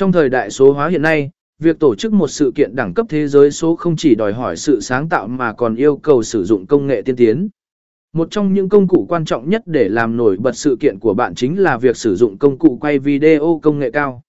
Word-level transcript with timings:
Trong 0.00 0.12
thời 0.12 0.28
đại 0.28 0.50
số 0.50 0.72
hóa 0.72 0.88
hiện 0.88 1.02
nay, 1.02 1.30
việc 1.58 1.78
tổ 1.78 1.94
chức 1.94 2.12
một 2.12 2.28
sự 2.28 2.52
kiện 2.54 2.76
đẳng 2.76 2.94
cấp 2.94 3.06
thế 3.08 3.28
giới 3.28 3.50
số 3.50 3.76
không 3.76 3.96
chỉ 3.96 4.14
đòi 4.14 4.32
hỏi 4.32 4.56
sự 4.56 4.80
sáng 4.80 5.08
tạo 5.08 5.28
mà 5.28 5.52
còn 5.52 5.74
yêu 5.74 5.96
cầu 5.96 6.22
sử 6.22 6.44
dụng 6.44 6.66
công 6.66 6.86
nghệ 6.86 7.02
tiên 7.02 7.16
tiến. 7.16 7.48
Một 8.12 8.30
trong 8.30 8.54
những 8.54 8.68
công 8.68 8.88
cụ 8.88 9.06
quan 9.08 9.24
trọng 9.24 9.50
nhất 9.50 9.62
để 9.66 9.88
làm 9.88 10.16
nổi 10.16 10.36
bật 10.36 10.52
sự 10.52 10.76
kiện 10.80 10.98
của 10.98 11.14
bạn 11.14 11.34
chính 11.34 11.58
là 11.58 11.78
việc 11.78 11.96
sử 11.96 12.16
dụng 12.16 12.38
công 12.38 12.58
cụ 12.58 12.78
quay 12.80 12.98
video 12.98 13.60
công 13.62 13.78
nghệ 13.78 13.90
cao. 13.90 14.22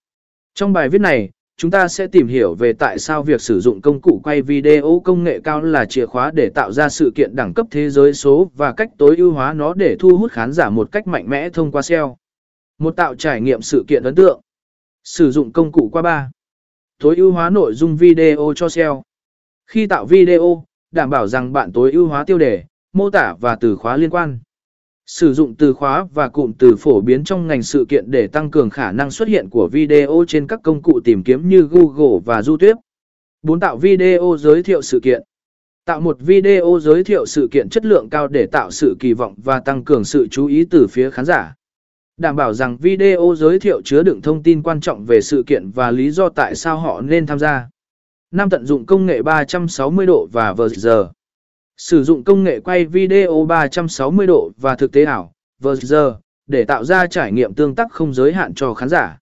Trong 0.56 0.74
bài 0.74 0.90
viết 0.90 1.02
này, 1.02 1.30
chúng 1.58 1.72
ta 1.72 1.88
sẽ 1.88 2.08
tìm 2.08 2.28
hiểu 2.28 2.54
về 2.54 2.74
tại 2.74 3.00
sao 3.00 3.24
việc 3.24 3.42
sử 3.42 3.60
dụng 3.60 3.82
công 3.82 4.02
cụ 4.02 4.22
quay 4.24 4.42
video 4.42 5.02
công 5.06 5.24
nghệ 5.24 5.40
cao 5.44 5.62
là 5.62 5.86
chìa 5.86 6.06
khóa 6.06 6.32
để 6.32 6.50
tạo 6.50 6.72
ra 6.72 6.90
sự 6.90 7.12
kiện 7.16 7.36
đẳng 7.36 7.54
cấp 7.54 7.68
thế 7.72 7.90
giới 7.90 8.14
số 8.14 8.52
và 8.56 8.74
cách 8.74 8.90
tối 8.98 9.16
ưu 9.18 9.32
hóa 9.32 9.54
nó 9.54 9.74
để 9.74 9.96
thu 10.00 10.18
hút 10.18 10.32
khán 10.32 10.54
giả 10.54 10.70
một 10.70 10.92
cách 10.92 11.08
mạnh 11.08 11.30
mẽ 11.30 11.50
thông 11.50 11.72
qua 11.72 11.82
SEO. 11.82 12.18
Một 12.80 12.96
tạo 12.96 13.16
trải 13.16 13.42
nghiệm 13.42 13.62
sự 13.62 13.84
kiện 13.88 14.04
ấn 14.04 14.16
tượng. 14.16 14.42
Sử 15.04 15.32
dụng 15.32 15.52
công 15.52 15.72
cụ 15.72 15.90
qua 15.92 16.02
ba. 16.02 16.32
Tối 17.00 17.16
ưu 17.16 17.32
hóa 17.32 17.50
nội 17.50 17.74
dung 17.74 17.98
video 17.98 18.54
cho 18.56 18.70
SEO. 18.70 19.04
Khi 19.68 19.88
tạo 19.88 20.06
video, 20.06 20.66
đảm 20.92 21.10
bảo 21.10 21.28
rằng 21.28 21.54
bạn 21.54 21.72
tối 21.72 21.92
ưu 21.92 22.08
hóa 22.08 22.24
tiêu 22.24 22.38
đề, 22.38 22.64
mô 22.94 23.10
tả 23.10 23.36
và 23.40 23.56
từ 23.56 23.76
khóa 23.76 23.98
liên 23.98 24.10
quan. 24.10 24.40
Sử 25.06 25.34
dụng 25.34 25.56
từ 25.56 25.74
khóa 25.74 26.06
và 26.14 26.30
cụm 26.30 26.54
từ 26.60 26.76
phổ 26.76 27.02
biến 27.02 27.24
trong 27.24 27.48
ngành 27.48 27.64
sự 27.64 27.86
kiện 27.90 28.12
để 28.12 28.28
tăng 28.28 28.52
cường 28.52 28.70
khả 28.70 28.92
năng 28.92 29.12
xuất 29.12 29.28
hiện 29.28 29.50
của 29.50 29.70
video 29.72 30.26
trên 30.28 30.48
các 30.48 30.60
công 30.64 30.82
cụ 30.82 31.00
tìm 31.04 31.24
kiếm 31.24 31.50
như 31.50 31.62
Google 31.62 32.20
và 32.26 32.42
YouTube. 32.48 32.82
4. 33.42 33.60
Tạo 33.60 33.78
video 33.78 34.38
giới 34.40 34.64
thiệu 34.64 34.82
sự 34.82 35.00
kiện. 35.00 35.22
Tạo 35.86 36.02
một 36.02 36.18
video 36.20 36.80
giới 36.82 37.04
thiệu 37.04 37.26
sự 37.26 37.48
kiện 37.52 37.70
chất 37.70 37.86
lượng 37.86 38.08
cao 38.12 38.28
để 38.28 38.46
tạo 38.46 38.72
sự 38.72 38.96
kỳ 39.00 39.14
vọng 39.14 39.36
và 39.38 39.60
tăng 39.60 39.84
cường 39.84 40.04
sự 40.04 40.28
chú 40.32 40.46
ý 40.46 40.66
từ 40.70 40.88
phía 40.88 41.10
khán 41.10 41.26
giả. 41.26 41.54
Đảm 42.22 42.36
bảo 42.36 42.54
rằng 42.54 42.78
video 42.78 43.36
giới 43.38 43.60
thiệu 43.60 43.82
chứa 43.86 44.04
đựng 44.04 44.22
thông 44.22 44.44
tin 44.44 44.64
quan 44.64 44.82
trọng 44.82 45.06
về 45.06 45.22
sự 45.22 45.44
kiện 45.48 45.72
và 45.72 45.92
lý 45.92 46.12
do 46.12 46.30
tại 46.30 46.56
sao 46.56 46.80
họ 46.80 47.02
nên 47.02 47.26
tham 47.26 47.40
gia. 47.40 47.70
5. 48.32 48.50
Tận 48.50 48.66
dụng 48.66 48.86
công 48.86 49.06
nghệ 49.06 49.22
360 49.22 50.06
độ 50.06 50.28
và 50.32 50.54
VR. 50.54 50.88
Sử 51.78 52.04
dụng 52.04 52.24
công 52.24 52.44
nghệ 52.44 52.60
quay 52.60 52.86
video 52.86 53.46
360 53.46 54.28
độ 54.28 54.52
và 54.58 54.76
thực 54.76 54.92
tế 54.92 55.04
ảo, 55.06 55.32
VR, 55.60 55.96
để 56.48 56.64
tạo 56.64 56.84
ra 56.84 57.08
trải 57.08 57.32
nghiệm 57.32 57.54
tương 57.54 57.76
tác 57.76 57.92
không 57.92 58.14
giới 58.14 58.34
hạn 58.34 58.54
cho 58.54 58.74
khán 58.74 58.90
giả. 58.90 59.18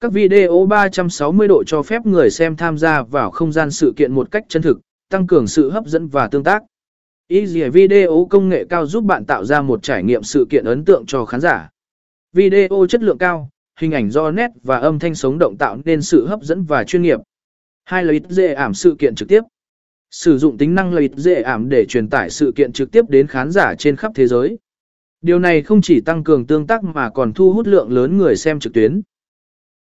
Các 0.00 0.12
video 0.12 0.66
360 0.66 1.48
độ 1.48 1.64
cho 1.66 1.82
phép 1.82 2.06
người 2.06 2.30
xem 2.30 2.56
tham 2.56 2.78
gia 2.78 3.02
vào 3.02 3.30
không 3.30 3.52
gian 3.52 3.70
sự 3.70 3.92
kiện 3.96 4.12
một 4.12 4.30
cách 4.30 4.44
chân 4.48 4.62
thực, 4.62 4.80
tăng 5.10 5.26
cường 5.26 5.46
sự 5.46 5.70
hấp 5.70 5.86
dẫn 5.86 6.08
và 6.08 6.28
tương 6.28 6.44
tác. 6.44 6.62
Easy 7.28 7.68
Video 7.68 8.26
công 8.30 8.48
nghệ 8.48 8.64
cao 8.68 8.86
giúp 8.86 9.04
bạn 9.04 9.24
tạo 9.24 9.44
ra 9.44 9.62
một 9.62 9.82
trải 9.82 10.02
nghiệm 10.02 10.22
sự 10.22 10.46
kiện 10.50 10.64
ấn 10.64 10.84
tượng 10.84 11.06
cho 11.06 11.24
khán 11.24 11.40
giả. 11.40 11.68
Video 12.32 12.86
chất 12.88 13.02
lượng 13.02 13.18
cao, 13.18 13.50
hình 13.80 13.92
ảnh 13.92 14.10
do 14.10 14.30
nét 14.30 14.50
và 14.62 14.78
âm 14.78 14.98
thanh 14.98 15.14
sống 15.14 15.38
động 15.38 15.56
tạo 15.58 15.78
nên 15.84 16.02
sự 16.02 16.26
hấp 16.26 16.42
dẫn 16.42 16.64
và 16.64 16.84
chuyên 16.84 17.02
nghiệp. 17.02 17.20
Hai 17.84 18.04
lợi 18.04 18.20
dễ 18.28 18.54
ảm 18.54 18.74
sự 18.74 18.96
kiện 18.98 19.14
trực 19.14 19.28
tiếp. 19.28 19.40
Sử 20.10 20.38
dụng 20.38 20.58
tính 20.58 20.74
năng 20.74 20.92
lợi 20.92 21.08
dễ 21.16 21.42
ảm 21.42 21.68
để 21.68 21.84
truyền 21.88 22.08
tải 22.08 22.30
sự 22.30 22.52
kiện 22.56 22.72
trực 22.72 22.90
tiếp 22.92 23.04
đến 23.08 23.26
khán 23.26 23.50
giả 23.50 23.74
trên 23.74 23.96
khắp 23.96 24.12
thế 24.14 24.26
giới. 24.26 24.58
Điều 25.20 25.38
này 25.38 25.62
không 25.62 25.82
chỉ 25.82 26.00
tăng 26.00 26.24
cường 26.24 26.46
tương 26.46 26.66
tác 26.66 26.84
mà 26.84 27.10
còn 27.10 27.32
thu 27.32 27.52
hút 27.52 27.66
lượng 27.66 27.92
lớn 27.92 28.18
người 28.18 28.36
xem 28.36 28.60
trực 28.60 28.72
tuyến. 28.72 29.02